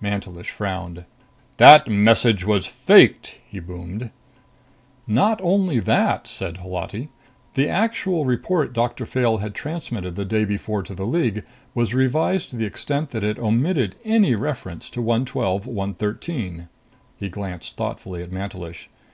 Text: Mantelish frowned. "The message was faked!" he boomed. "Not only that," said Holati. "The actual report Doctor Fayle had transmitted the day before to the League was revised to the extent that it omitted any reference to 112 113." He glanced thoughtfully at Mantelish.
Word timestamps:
Mantelish 0.00 0.50
frowned. 0.50 1.04
"The 1.58 1.84
message 1.86 2.44
was 2.44 2.66
faked!" 2.66 3.36
he 3.48 3.60
boomed. 3.60 4.10
"Not 5.06 5.38
only 5.40 5.78
that," 5.78 6.26
said 6.26 6.56
Holati. 6.56 7.10
"The 7.54 7.68
actual 7.68 8.24
report 8.24 8.72
Doctor 8.72 9.06
Fayle 9.06 9.36
had 9.36 9.54
transmitted 9.54 10.16
the 10.16 10.24
day 10.24 10.44
before 10.44 10.82
to 10.82 10.96
the 10.96 11.06
League 11.06 11.44
was 11.76 11.94
revised 11.94 12.50
to 12.50 12.56
the 12.56 12.66
extent 12.66 13.10
that 13.10 13.22
it 13.22 13.38
omitted 13.38 13.94
any 14.04 14.34
reference 14.34 14.90
to 14.90 15.00
112 15.00 15.68
113." 15.68 16.68
He 17.16 17.28
glanced 17.28 17.76
thoughtfully 17.76 18.20
at 18.24 18.32
Mantelish. 18.32 18.88